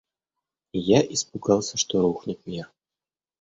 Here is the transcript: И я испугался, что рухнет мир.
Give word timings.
И 0.73 0.79
я 0.79 0.99
испугался, 1.01 1.77
что 1.77 2.01
рухнет 2.01 2.43
мир. 2.47 2.71